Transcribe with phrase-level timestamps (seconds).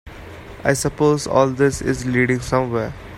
[0.63, 2.91] I suppose all this is leading somewhere?